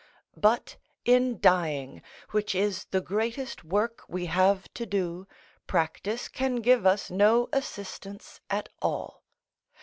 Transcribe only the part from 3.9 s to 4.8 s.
we have